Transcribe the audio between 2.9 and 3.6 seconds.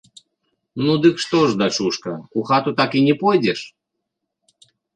і не пойдзеш?